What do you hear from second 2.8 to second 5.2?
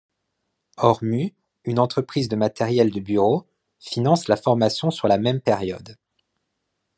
de bureaux, finance la formation sur la